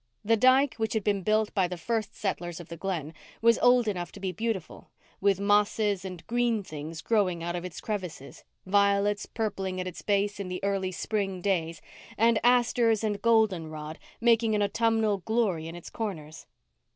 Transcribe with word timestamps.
The 0.25 0.35
dyke, 0.35 0.73
which 0.77 0.93
had 0.93 1.03
been 1.03 1.21
built 1.21 1.53
by 1.53 1.67
the 1.67 1.77
first 1.77 2.15
settlers 2.15 2.59
of 2.59 2.69
the 2.69 2.75
Glen, 2.75 3.13
was 3.39 3.59
old 3.59 3.87
enough 3.87 4.11
to 4.13 4.19
be 4.19 4.31
beautiful, 4.31 4.89
with 5.19 5.39
mosses 5.39 6.03
and 6.03 6.25
green 6.25 6.63
things 6.63 7.01
growing 7.03 7.43
out 7.43 7.55
of 7.55 7.63
its 7.63 7.79
crevices, 7.79 8.43
violets 8.65 9.27
purpling 9.27 9.79
at 9.79 9.85
its 9.85 10.01
base 10.01 10.39
in 10.39 10.47
the 10.47 10.63
early 10.63 10.91
spring 10.91 11.39
days, 11.39 11.83
and 12.17 12.39
asters 12.43 13.03
and 13.03 13.21
golden 13.21 13.67
rod 13.69 13.99
making 14.19 14.55
an 14.55 14.63
autumnal 14.63 15.19
glory 15.19 15.67
in 15.67 15.75
its 15.75 15.91
corners. 15.91 16.47